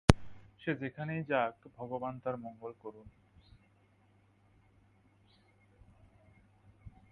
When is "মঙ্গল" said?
2.37-2.71